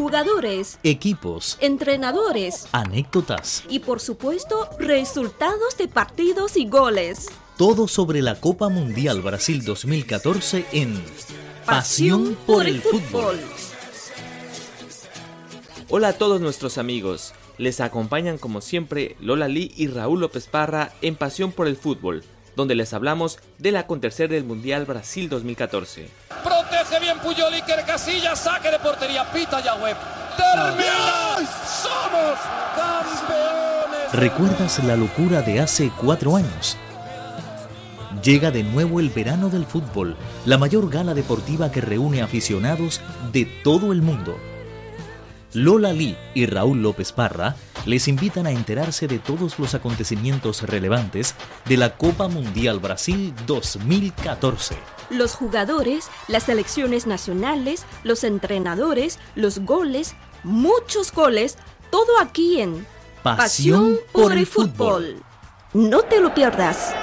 [0.00, 7.28] jugadores, equipos, entrenadores anécdotas, y por supuesto resultados de partidos y goles.
[7.58, 10.98] todo sobre la Copa Mundial Brasil 2014 en
[11.66, 13.38] Pasión por el Fútbol.
[15.90, 17.34] Hola a todos nuestros amigos.
[17.58, 22.24] Les acompañan como siempre Lola Lee y Raúl López Parra en Pasión por el Fútbol,
[22.56, 26.08] donde les hablamos del acontecer del Mundial Brasil 2014.
[26.42, 29.96] Protege bien Puyol Iker Casillas, saque de portería, pita ya web.
[30.36, 31.36] ¡Termina!
[31.36, 32.38] ¡Somos
[32.76, 34.12] campeones!
[34.12, 36.76] ¿Recuerdas la locura de hace cuatro años?
[38.22, 43.00] Llega de nuevo el verano del fútbol, la mayor gala deportiva que reúne aficionados
[43.32, 44.36] de todo el mundo.
[45.54, 47.56] Lola Lee y Raúl López Parra
[47.86, 51.34] les invitan a enterarse de todos los acontecimientos relevantes
[51.66, 54.76] de la Copa Mundial Brasil 2014.
[55.10, 60.14] Los jugadores, las selecciones nacionales, los entrenadores, los goles,
[60.44, 61.56] muchos goles,
[61.90, 62.86] todo aquí en
[63.22, 65.22] Pasión por el fútbol.
[65.74, 66.94] No te lo pierdas.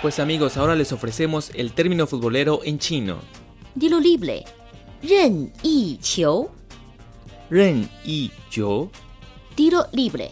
[0.00, 3.43] Pues amigos, ahora les ofrecemos el término futbolero en chino.
[3.76, 4.44] Dilolible,
[5.02, 6.48] Ren y Chiu.
[7.50, 8.88] Ren y Chiu.
[9.56, 10.30] Tiro libre.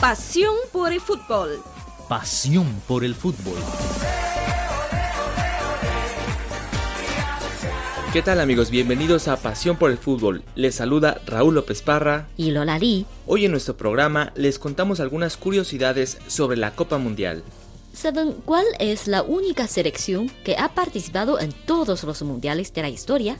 [0.00, 1.60] Pasión por el fútbol.
[2.08, 3.58] Pasión por el fútbol.
[8.12, 8.70] ¿Qué tal amigos?
[8.70, 10.42] Bienvenidos a Pasión por el Fútbol.
[10.56, 13.06] Les saluda Raúl López Parra y Lola Lee.
[13.26, 17.44] Hoy en nuestro programa les contamos algunas curiosidades sobre la Copa Mundial.
[17.92, 22.88] ¿Saben cuál es la única selección que ha participado en todos los mundiales de la
[22.88, 23.36] historia?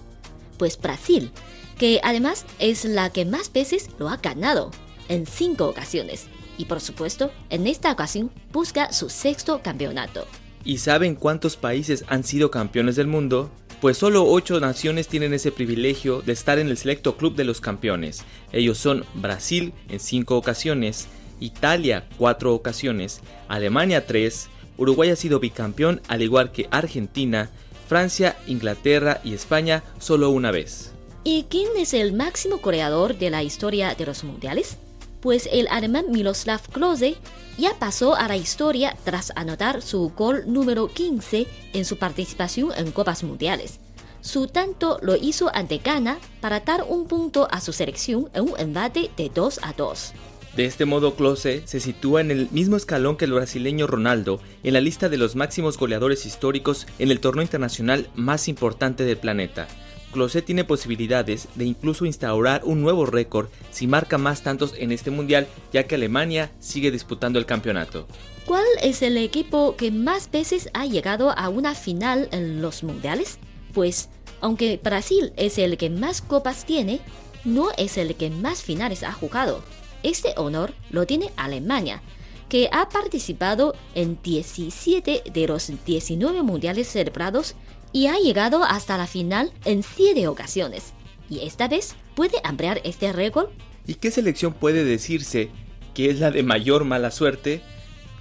[0.58, 1.30] Pues Brasil,
[1.78, 4.70] que además es la que más veces lo ha ganado,
[5.08, 6.26] en cinco ocasiones.
[6.58, 10.26] Y por supuesto, en esta ocasión busca su sexto campeonato.
[10.64, 13.50] ¿Y saben cuántos países han sido campeones del mundo?
[13.80, 17.62] Pues solo 8 naciones tienen ese privilegio de estar en el selecto club de los
[17.62, 18.25] campeones.
[18.52, 21.08] Ellos son Brasil en 5 ocasiones,
[21.40, 27.50] Italia 4 ocasiones, Alemania 3, Uruguay ha sido bicampeón al igual que Argentina,
[27.88, 30.92] Francia, Inglaterra y España solo una vez.
[31.24, 34.76] ¿Y quién es el máximo goleador de la historia de los mundiales?
[35.20, 37.16] Pues el alemán Miroslav Klose
[37.58, 42.90] ya pasó a la historia tras anotar su gol número 15 en su participación en
[42.90, 43.80] Copas Mundiales.
[44.22, 48.58] Su tanto lo hizo ante Ghana para dar un punto a su selección en un
[48.58, 50.12] embate de 2 a 2.
[50.56, 54.72] De este modo, Klose se sitúa en el mismo escalón que el brasileño Ronaldo en
[54.72, 59.69] la lista de los máximos goleadores históricos en el torneo internacional más importante del planeta.
[60.12, 65.12] Klose tiene posibilidades de incluso instaurar un nuevo récord si marca más tantos en este
[65.12, 68.09] mundial, ya que Alemania sigue disputando el campeonato.
[68.44, 73.38] ¿Cuál es el equipo que más veces ha llegado a una final en los mundiales?
[73.72, 74.09] Pues,
[74.41, 77.00] aunque Brasil es el que más copas tiene,
[77.44, 79.62] no es el que más finales ha jugado.
[80.03, 82.03] Este honor lo tiene Alemania,
[82.49, 87.55] que ha participado en 17 de los 19 mundiales celebrados
[87.93, 90.93] y ha llegado hasta la final en 7 ocasiones.
[91.28, 93.49] Y esta vez puede ampliar este récord.
[93.87, 95.50] ¿Y qué selección puede decirse
[95.94, 97.62] que es la de mayor mala suerte?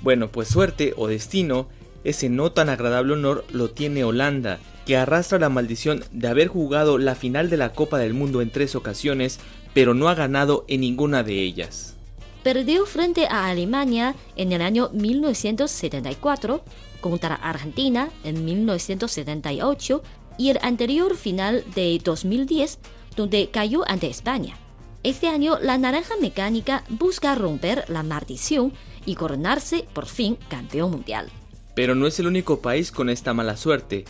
[0.02, 1.68] Bueno, pues suerte o destino,
[2.04, 6.98] ese no tan agradable honor lo tiene Holanda, que arrastra la maldición de haber jugado
[6.98, 9.40] la final de la Copa del Mundo en tres ocasiones,
[9.80, 11.96] pero no ha ganado en ninguna de ellas.
[12.44, 16.66] Perdió frente a Alemania en el año 1974,
[17.00, 20.04] contra Argentina en 1978
[20.38, 22.80] y el anterior final de 2010,
[23.16, 24.58] donde cayó ante España.
[25.04, 28.74] Este año, la Naranja Mecánica busca romper la maldición
[29.06, 31.30] y coronarse por fin campeón mundial.
[31.74, 34.04] Pero no es el único país con esta mala suerte.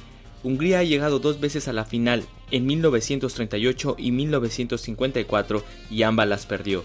[0.44, 6.46] Hungría ha llegado dos veces a la final, en 1938 y 1954, y ambas las
[6.46, 6.84] perdió.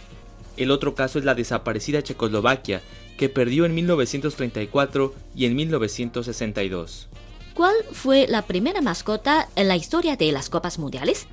[0.57, 2.83] El otro caso es la desaparecida Checoslovaquia,
[3.17, 7.09] que perdió en 1934 y en 1962.
[7.55, 11.27] ¿Cuál fue la primera mascota en la historia de las Copas Mundiales?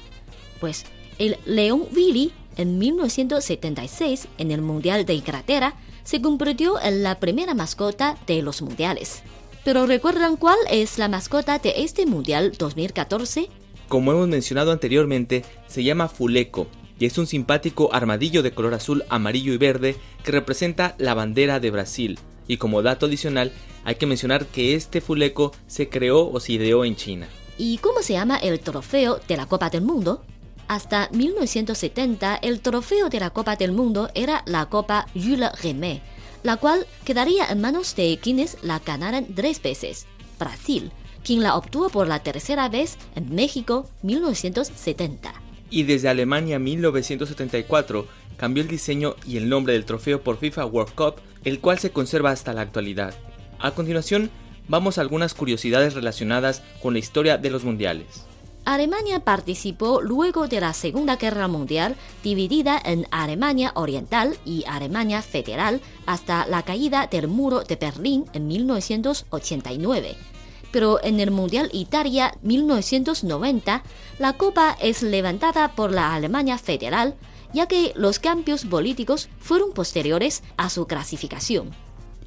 [0.59, 0.85] Pues
[1.17, 7.53] el León Willy en 1976 en el Mundial de Inglaterra se convirtió en la primera
[7.53, 9.23] mascota de los mundiales.
[9.63, 13.49] Pero ¿recuerdan cuál es la mascota de este Mundial 2014?
[13.91, 16.67] Como hemos mencionado anteriormente, se llama Fuleco
[16.97, 21.59] y es un simpático armadillo de color azul, amarillo y verde que representa la bandera
[21.59, 22.17] de Brasil.
[22.47, 23.51] Y como dato adicional,
[23.83, 27.27] hay que mencionar que este fuleco se creó o se ideó en China.
[27.57, 30.23] ¿Y cómo se llama el trofeo de la Copa del Mundo?
[30.69, 36.01] Hasta 1970, el trofeo de la Copa del Mundo era la Copa Jules Rimet,
[36.43, 40.07] la cual quedaría en manos de quienes la ganaran tres veces,
[40.39, 45.33] Brasil, quien la obtuvo por la tercera vez en México 1970.
[45.69, 48.07] Y desde Alemania 1974
[48.37, 51.91] cambió el diseño y el nombre del trofeo por FIFA World Cup, el cual se
[51.91, 53.13] conserva hasta la actualidad.
[53.59, 54.29] A continuación,
[54.67, 58.25] vamos a algunas curiosidades relacionadas con la historia de los mundiales.
[58.65, 65.81] Alemania participó luego de la Segunda Guerra Mundial, dividida en Alemania Oriental y Alemania Federal
[66.05, 70.15] hasta la caída del muro de Berlín en 1989.
[70.71, 73.83] Pero en el Mundial Italia 1990,
[74.19, 77.15] la copa es levantada por la Alemania Federal,
[77.53, 81.71] ya que los cambios políticos fueron posteriores a su clasificación.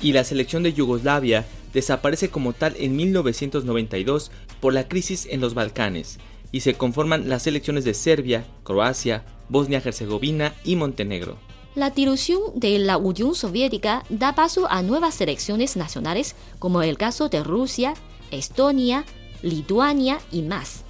[0.00, 4.31] Y la selección de Yugoslavia desaparece como tal en 1992
[4.61, 6.19] por la crisis en los Balcanes
[6.52, 11.37] y se conforman las selecciones de Serbia, Croacia, Bosnia-Herzegovina y Montenegro.
[11.75, 17.29] La dilución de la Unión Soviética da paso a nuevas selecciones nacionales, como el caso
[17.29, 17.94] de Rusia,
[18.34, 19.04] Estonia,
[19.42, 20.84] Lituania y más.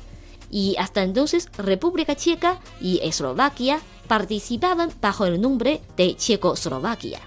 [0.50, 7.20] Y hasta entonces República Checa y Eslovaquia participaban bajo el nombre de Checoslovaquia.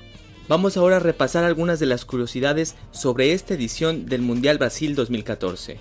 [0.47, 5.77] Vamos ahora a repasar algunas de las curiosidades sobre esta edición del Mundial Brasil 2014.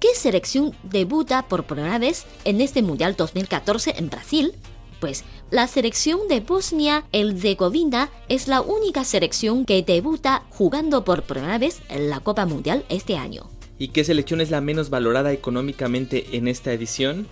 [0.00, 4.52] ¿Qué selección debuta por primera vez en este Mundial 2014 en Brasil?
[4.98, 5.22] Pues
[5.52, 12.10] la selección de Bosnia-Herzegovina es la única selección que debuta jugando por primera vez en
[12.10, 13.51] la Copa Mundial este año.
[13.82, 17.26] ¿Y qué selección es la menos valorada económicamente en esta edición?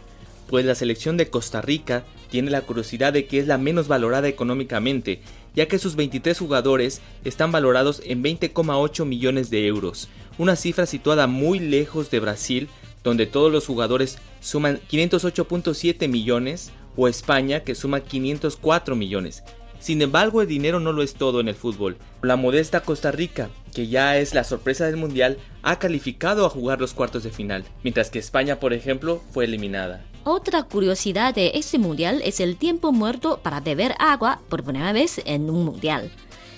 [0.48, 4.26] Pues la selección de Costa Rica tiene la curiosidad de que es la menos valorada
[4.26, 5.20] económicamente,
[5.54, 10.08] ya que sus 23 jugadores están valorados en 20,8 millones de euros,
[10.38, 12.68] una cifra situada muy lejos de Brasil,
[13.04, 19.44] donde todos los jugadores suman 508.7 millones, o España, que suma 504 millones.
[19.78, 21.96] Sin embargo, el dinero no lo es todo en el fútbol.
[22.22, 26.80] La modesta Costa Rica, que ya es la sorpresa del Mundial, ha calificado a jugar
[26.80, 30.04] los cuartos de final, mientras que España, por ejemplo, fue eliminada.
[30.24, 35.20] Otra curiosidad de este mundial es el tiempo muerto para beber agua por primera vez
[35.24, 36.10] en un mundial.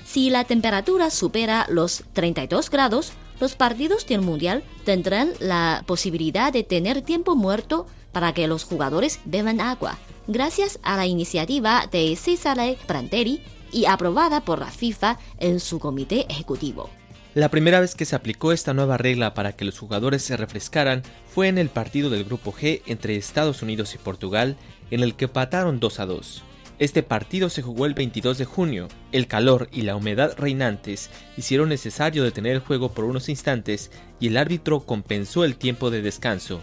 [0.04, 6.64] Si la temperatura supera los 32 grados, los partidos del mundial tendrán la posibilidad de
[6.64, 12.78] tener tiempo muerto para que los jugadores beban agua, gracias a la iniciativa de Cesare
[12.86, 13.42] Pranteri
[13.72, 16.90] y aprobada por la FIFA en su comité ejecutivo.
[17.34, 21.02] La primera vez que se aplicó esta nueva regla para que los jugadores se refrescaran
[21.26, 24.58] fue en el partido del Grupo G entre Estados Unidos y Portugal,
[24.90, 26.42] en el que pataron 2 a 2.
[26.78, 28.88] Este partido se jugó el 22 de junio.
[29.12, 31.08] El calor y la humedad reinantes
[31.38, 33.90] hicieron necesario detener el juego por unos instantes
[34.20, 36.60] y el árbitro compensó el tiempo de descanso.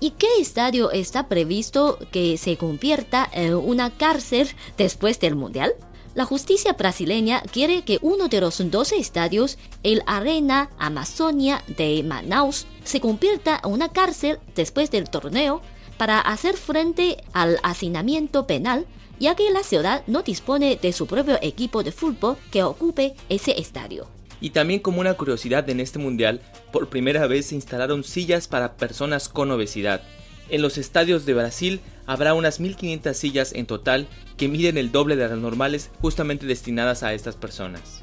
[0.00, 5.72] ¿Y qué estadio está previsto que se convierta en una cárcel después del Mundial?
[6.14, 12.66] La justicia brasileña quiere que uno de los 12 estadios, el Arena Amazonia de Manaus,
[12.82, 15.62] se convierta en una cárcel después del torneo
[15.98, 18.86] para hacer frente al hacinamiento penal,
[19.20, 23.60] ya que la ciudad no dispone de su propio equipo de fútbol que ocupe ese
[23.60, 24.08] estadio.
[24.40, 26.40] Y también como una curiosidad en este mundial,
[26.72, 30.02] por primera vez se instalaron sillas para personas con obesidad.
[30.50, 35.14] En los estadios de Brasil habrá unas 1.500 sillas en total que miden el doble
[35.14, 38.02] de las normales justamente destinadas a estas personas.